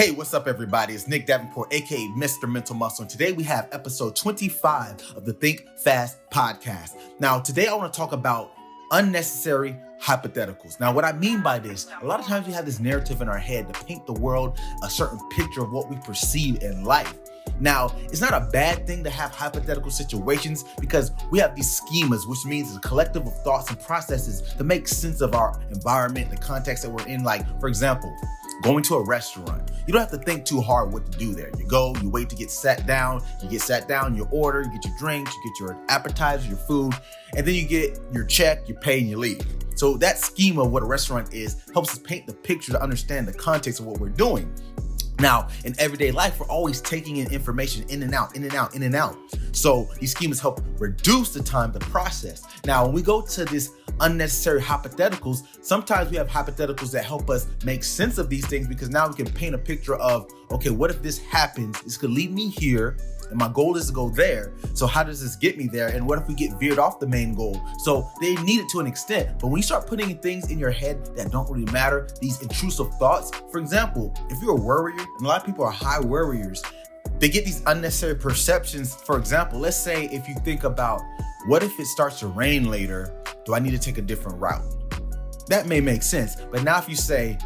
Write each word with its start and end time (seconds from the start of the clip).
Hey, 0.00 0.12
what's 0.12 0.32
up, 0.32 0.46
everybody? 0.48 0.94
It's 0.94 1.06
Nick 1.06 1.26
Davenport, 1.26 1.74
aka 1.74 2.08
Mr. 2.16 2.50
Mental 2.50 2.74
Muscle. 2.74 3.02
And 3.02 3.10
today 3.10 3.32
we 3.32 3.42
have 3.42 3.68
episode 3.70 4.16
25 4.16 5.12
of 5.14 5.26
the 5.26 5.34
Think 5.34 5.66
Fast 5.76 6.16
podcast. 6.30 6.92
Now, 7.18 7.38
today 7.38 7.66
I 7.66 7.74
want 7.74 7.92
to 7.92 7.96
talk 7.98 8.12
about 8.12 8.54
unnecessary 8.92 9.76
hypotheticals. 10.00 10.80
Now, 10.80 10.90
what 10.90 11.04
I 11.04 11.12
mean 11.12 11.42
by 11.42 11.58
this, 11.58 11.86
a 12.00 12.06
lot 12.06 12.18
of 12.18 12.24
times 12.24 12.46
we 12.46 12.54
have 12.54 12.64
this 12.64 12.80
narrative 12.80 13.20
in 13.20 13.28
our 13.28 13.36
head 13.36 13.70
to 13.74 13.84
paint 13.84 14.06
the 14.06 14.14
world 14.14 14.58
a 14.82 14.88
certain 14.88 15.18
picture 15.28 15.60
of 15.60 15.70
what 15.70 15.90
we 15.90 15.96
perceive 15.96 16.62
in 16.62 16.82
life. 16.82 17.14
Now, 17.60 17.94
it's 18.04 18.22
not 18.22 18.32
a 18.32 18.48
bad 18.50 18.86
thing 18.86 19.04
to 19.04 19.10
have 19.10 19.32
hypothetical 19.32 19.90
situations 19.90 20.64
because 20.80 21.12
we 21.30 21.38
have 21.40 21.54
these 21.54 21.78
schemas, 21.78 22.26
which 22.26 22.46
means 22.46 22.74
a 22.74 22.80
collective 22.80 23.26
of 23.26 23.36
thoughts 23.42 23.68
and 23.68 23.78
processes 23.78 24.40
to 24.56 24.64
make 24.64 24.88
sense 24.88 25.20
of 25.20 25.34
our 25.34 25.60
environment, 25.68 26.30
the 26.30 26.38
context 26.38 26.84
that 26.84 26.90
we're 26.90 27.06
in. 27.06 27.22
Like, 27.22 27.44
for 27.60 27.68
example, 27.68 28.10
going 28.62 28.82
to 28.84 28.94
a 28.94 29.04
restaurant. 29.04 29.70
You 29.86 29.92
don't 29.92 30.00
have 30.00 30.10
to 30.10 30.24
think 30.24 30.44
too 30.44 30.60
hard 30.60 30.92
what 30.92 31.10
to 31.10 31.18
do 31.18 31.34
there. 31.34 31.50
You 31.58 31.66
go, 31.66 31.94
you 32.02 32.10
wait 32.10 32.28
to 32.30 32.36
get 32.36 32.50
sat 32.50 32.86
down, 32.86 33.22
you 33.42 33.48
get 33.48 33.62
sat 33.62 33.88
down, 33.88 34.14
you 34.14 34.28
order, 34.30 34.62
you 34.62 34.70
get 34.70 34.84
your 34.84 34.96
drinks, 34.98 35.34
you 35.34 35.50
get 35.50 35.60
your 35.60 35.78
appetizer, 35.88 36.48
your 36.48 36.58
food, 36.58 36.94
and 37.36 37.46
then 37.46 37.54
you 37.54 37.66
get 37.66 37.98
your 38.12 38.24
check, 38.24 38.68
you 38.68 38.74
pay, 38.74 39.00
and 39.00 39.08
you 39.08 39.16
leave. 39.16 39.40
So 39.76 39.96
that 39.96 40.18
schema 40.18 40.64
of 40.64 40.72
what 40.72 40.82
a 40.82 40.86
restaurant 40.86 41.32
is 41.32 41.56
helps 41.72 41.92
us 41.92 41.98
paint 41.98 42.26
the 42.26 42.34
picture 42.34 42.72
to 42.72 42.82
understand 42.82 43.26
the 43.26 43.32
context 43.32 43.80
of 43.80 43.86
what 43.86 43.98
we're 43.98 44.10
doing. 44.10 44.52
Now, 45.20 45.48
in 45.64 45.74
everyday 45.78 46.12
life, 46.12 46.40
we're 46.40 46.46
always 46.46 46.80
taking 46.80 47.18
in 47.18 47.30
information 47.30 47.84
in 47.90 48.02
and 48.02 48.14
out, 48.14 48.34
in 48.36 48.42
and 48.42 48.54
out, 48.54 48.74
in 48.74 48.82
and 48.84 48.94
out. 48.94 49.18
So 49.52 49.86
these 49.98 50.14
schemas 50.14 50.40
help 50.40 50.62
reduce 50.78 51.34
the 51.34 51.42
time 51.42 51.72
to 51.72 51.78
process. 51.78 52.42
Now, 52.64 52.86
when 52.86 52.94
we 52.94 53.02
go 53.02 53.20
to 53.20 53.44
this 53.44 53.72
unnecessary 54.00 54.62
hypotheticals, 54.62 55.42
sometimes 55.60 56.10
we 56.10 56.16
have 56.16 56.26
hypotheticals 56.26 56.90
that 56.92 57.04
help 57.04 57.28
us 57.28 57.46
make 57.66 57.84
sense 57.84 58.16
of 58.16 58.30
these 58.30 58.46
things 58.46 58.66
because 58.66 58.88
now 58.88 59.08
we 59.08 59.14
can 59.14 59.30
paint 59.30 59.54
a 59.54 59.58
picture 59.58 59.96
of, 59.96 60.26
okay, 60.52 60.70
what 60.70 60.90
if 60.90 61.02
this 61.02 61.18
happens? 61.18 61.80
This 61.82 61.96
could 61.96 62.10
lead 62.10 62.32
me 62.32 62.48
here 62.48 62.96
and 63.30 63.38
my 63.38 63.48
goal 63.48 63.76
is 63.76 63.86
to 63.86 63.92
go 63.92 64.10
there. 64.10 64.52
So 64.74 64.86
how 64.86 65.02
does 65.02 65.22
this 65.22 65.36
get 65.36 65.56
me 65.56 65.68
there? 65.68 65.88
And 65.88 66.06
what 66.06 66.18
if 66.18 66.28
we 66.28 66.34
get 66.34 66.58
veered 66.58 66.78
off 66.78 66.98
the 66.98 67.06
main 67.06 67.34
goal? 67.34 67.60
So 67.78 68.10
they 68.20 68.34
need 68.36 68.60
it 68.60 68.68
to 68.70 68.80
an 68.80 68.86
extent. 68.86 69.38
But 69.38 69.48
when 69.48 69.56
you 69.56 69.62
start 69.62 69.86
putting 69.86 70.18
things 70.18 70.50
in 70.50 70.58
your 70.58 70.70
head 70.70 71.14
that 71.16 71.30
don't 71.30 71.48
really 71.48 71.70
matter, 71.72 72.08
these 72.20 72.42
intrusive 72.42 72.92
thoughts, 72.94 73.30
for 73.50 73.58
example, 73.58 74.14
if 74.28 74.42
you're 74.42 74.58
a 74.58 74.60
worrier, 74.60 74.98
and 74.98 75.24
a 75.24 75.28
lot 75.28 75.40
of 75.40 75.46
people 75.46 75.64
are 75.64 75.70
high 75.70 76.00
worriers, 76.00 76.62
they 77.18 77.28
get 77.28 77.44
these 77.44 77.62
unnecessary 77.66 78.16
perceptions. 78.16 78.94
For 78.94 79.16
example, 79.16 79.58
let's 79.60 79.76
say 79.76 80.06
if 80.06 80.28
you 80.28 80.34
think 80.44 80.64
about 80.64 81.00
what 81.46 81.62
if 81.62 81.78
it 81.78 81.86
starts 81.86 82.18
to 82.20 82.26
rain 82.26 82.70
later? 82.70 83.14
Do 83.44 83.54
I 83.54 83.60
need 83.60 83.70
to 83.70 83.78
take 83.78 83.98
a 83.98 84.02
different 84.02 84.38
route? 84.38 84.64
That 85.48 85.66
may 85.66 85.80
make 85.80 86.02
sense. 86.02 86.36
But 86.36 86.64
now 86.64 86.78
if 86.78 86.88
you 86.88 86.96
say, 86.96 87.38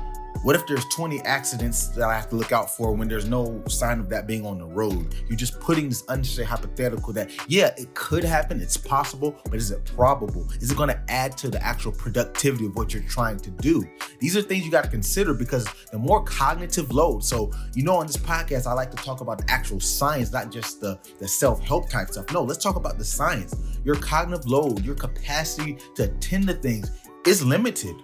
what 0.44 0.54
if 0.54 0.66
there's 0.66 0.84
20 0.90 1.22
accidents 1.22 1.86
that 1.88 2.06
I 2.06 2.14
have 2.14 2.28
to 2.28 2.36
look 2.36 2.52
out 2.52 2.70
for 2.76 2.92
when 2.92 3.08
there's 3.08 3.24
no 3.24 3.62
sign 3.66 3.98
of 3.98 4.10
that 4.10 4.26
being 4.26 4.44
on 4.44 4.58
the 4.58 4.66
road? 4.66 5.14
You're 5.26 5.38
just 5.38 5.58
putting 5.58 5.88
this 5.88 6.04
unnecessary 6.10 6.46
hypothetical 6.46 7.14
that, 7.14 7.30
yeah, 7.48 7.72
it 7.78 7.94
could 7.94 8.24
happen, 8.24 8.60
it's 8.60 8.76
possible, 8.76 9.34
but 9.46 9.54
is 9.54 9.70
it 9.70 9.82
probable? 9.86 10.46
Is 10.60 10.70
it 10.70 10.76
to 10.76 11.00
add 11.08 11.38
to 11.38 11.48
the 11.48 11.62
actual 11.64 11.92
productivity 11.92 12.66
of 12.66 12.76
what 12.76 12.92
you're 12.92 13.02
trying 13.04 13.38
to 13.38 13.50
do? 13.52 13.88
These 14.20 14.36
are 14.36 14.42
things 14.42 14.66
you 14.66 14.70
got 14.70 14.84
to 14.84 14.90
consider 14.90 15.32
because 15.32 15.66
the 15.90 15.98
more 15.98 16.22
cognitive 16.24 16.92
load. 16.92 17.24
So, 17.24 17.50
you 17.74 17.82
know, 17.82 17.96
on 17.96 18.06
this 18.06 18.18
podcast, 18.18 18.66
I 18.66 18.74
like 18.74 18.90
to 18.90 18.98
talk 18.98 19.22
about 19.22 19.38
the 19.38 19.50
actual 19.50 19.80
science, 19.80 20.30
not 20.30 20.52
just 20.52 20.78
the, 20.78 20.98
the 21.20 21.26
self 21.26 21.64
help 21.64 21.88
type 21.88 22.10
stuff. 22.10 22.30
No, 22.34 22.42
let's 22.42 22.62
talk 22.62 22.76
about 22.76 22.98
the 22.98 23.04
science. 23.04 23.56
Your 23.82 23.96
cognitive 23.96 24.46
load, 24.46 24.84
your 24.84 24.94
capacity 24.94 25.78
to 25.94 26.04
attend 26.04 26.48
to 26.48 26.54
things 26.54 26.90
is 27.26 27.42
limited. 27.42 27.96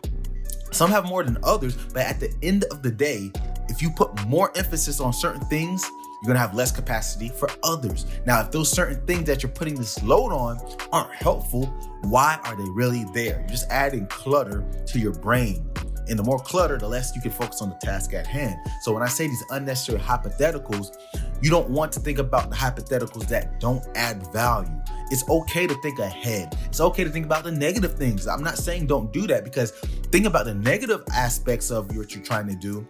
Some 0.73 0.91
have 0.91 1.05
more 1.05 1.25
than 1.25 1.39
others, 1.43 1.77
but 1.93 2.03
at 2.03 2.21
the 2.21 2.33
end 2.43 2.65
of 2.71 2.83
the 2.83 2.91
day, 2.91 3.31
if 3.69 3.83
you 3.83 3.91
put 3.91 4.27
more 4.27 4.53
emphasis 4.57 5.01
on 5.01 5.12
certain 5.12 5.45
things, 5.47 5.85
you're 6.23 6.29
gonna 6.29 6.39
have 6.39 6.55
less 6.55 6.71
capacity 6.71 7.29
for 7.29 7.49
others. 7.62 8.07
Now, 8.27 8.41
if 8.43 8.51
those 8.51 8.71
certain 8.71 9.05
things 9.07 9.25
that 9.25 9.43
you're 9.43 9.53
putting 9.53 9.75
this 9.75 10.03
load 10.03 10.33
on 10.33 10.61
aren't 10.93 11.15
helpful, 11.15 11.67
why 12.03 12.39
are 12.44 12.56
they 12.56 12.69
really 12.71 13.05
there? 13.15 13.41
You're 13.41 13.49
just 13.49 13.71
adding 13.71 14.06
clutter 14.06 14.65
to 14.87 14.99
your 14.99 15.12
brain. 15.12 15.67
And 16.09 16.19
the 16.19 16.25
more 16.25 16.39
clutter, 16.39 16.77
the 16.77 16.89
less 16.89 17.15
you 17.15 17.23
can 17.23 17.31
focus 17.31 17.62
on 17.62 17.71
the 17.71 17.77
task 17.77 18.15
at 18.15 18.27
hand. 18.27 18.56
So 18.83 18.93
when 18.93 19.03
I 19.03 19.09
say 19.09 19.28
these 19.28 19.44
unnecessary 19.50 20.00
hypotheticals, 20.00 20.89
you 21.41 21.50
don't 21.50 21.71
want 21.71 21.93
to 21.93 22.00
think 22.00 22.19
about 22.19 22.50
the 22.50 22.56
hypotheticals 22.56 23.28
that 23.28 23.61
don't 23.61 23.87
add 23.94 24.27
value. 24.33 24.71
It's 25.11 25.28
okay 25.28 25.67
to 25.67 25.75
think 25.83 26.00
ahead. 26.00 26.56
It's 26.67 26.81
okay 26.81 27.05
to 27.05 27.11
think 27.11 27.27
about 27.27 27.44
the 27.44 27.53
negative 27.53 27.94
things. 27.94 28.27
I'm 28.27 28.43
not 28.43 28.59
saying 28.59 28.87
don't 28.87 29.12
do 29.12 29.27
that 29.28 29.44
because 29.44 29.73
think 30.10 30.26
about 30.26 30.44
the 30.44 30.54
negative 30.54 31.04
aspects 31.12 31.71
of 31.71 31.97
what 31.97 32.15
you're 32.15 32.25
trying 32.25 32.48
to 32.48 32.56
do. 32.56 32.87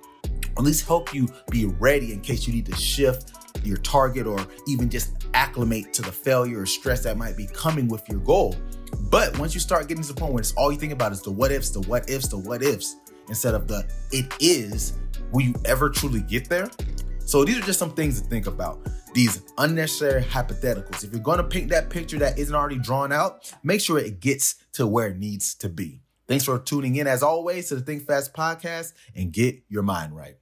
At 0.56 0.64
least 0.64 0.86
help 0.86 1.14
you 1.14 1.28
be 1.50 1.66
ready 1.66 2.12
in 2.12 2.20
case 2.20 2.47
you 2.47 2.53
need 2.53 2.66
to 2.66 2.76
shift 2.76 3.32
your 3.62 3.76
target 3.78 4.26
or 4.26 4.44
even 4.66 4.88
just 4.88 5.26
acclimate 5.34 5.92
to 5.92 6.03
the 6.03 6.12
failure 6.12 6.60
or 6.60 6.66
stress 6.66 7.03
that 7.04 7.19
might 7.19 7.36
be 7.36 7.47
coming 7.47 7.88
with 7.88 8.09
your 8.09 8.20
goal. 8.20 8.56
But 9.10 9.38
once 9.38 9.54
you 9.54 9.60
start 9.60 9.86
getting 9.86 10.03
to 10.03 10.12
the 10.12 10.19
point 10.19 10.32
where 10.32 10.41
it's 10.41 10.53
all 10.53 10.72
you 10.72 10.78
think 10.78 10.92
about 10.92 11.12
is 11.12 11.20
the 11.20 11.30
what 11.30 11.53
ifs, 11.53 11.70
the 11.70 11.80
what 11.80 12.09
ifs, 12.09 12.28
the 12.28 12.38
what 12.38 12.62
ifs, 12.62 12.97
instead 13.28 13.54
of 13.54 13.69
the 13.69 13.86
it 14.12 14.34
is, 14.41 14.94
will 15.30 15.42
you 15.42 15.54
ever 15.66 15.91
truly 15.91 16.20
get 16.22 16.48
there? 16.48 16.70
So 17.19 17.44
these 17.44 17.59
are 17.59 17.62
just 17.62 17.78
some 17.78 17.92
things 17.92 18.20
to 18.20 18.28
think 18.28 18.47
about. 18.47 18.80
These 19.12 19.42
unnecessary 19.59 20.22
hypotheticals. 20.22 21.04
If 21.04 21.12
you're 21.12 21.36
to 21.36 21.44
paint 21.44 21.69
that 21.70 21.91
picture 21.91 22.19
that 22.19 22.38
isn't 22.38 22.54
already 22.54 22.78
drawn 22.78 23.12
out, 23.12 23.53
make 23.62 23.80
sure 23.80 23.98
it 23.98 24.20
gets 24.20 24.54
to 24.72 24.86
where 24.86 25.09
it 25.09 25.19
needs 25.19 25.54
to 25.56 25.69
be. 25.69 26.00
Thanks 26.30 26.44
for 26.44 26.60
tuning 26.60 26.94
in, 26.94 27.08
as 27.08 27.24
always, 27.24 27.70
to 27.70 27.74
the 27.74 27.80
Think 27.80 28.06
Fast 28.06 28.32
podcast 28.32 28.92
and 29.16 29.32
get 29.32 29.64
your 29.68 29.82
mind 29.82 30.14
right. 30.14 30.36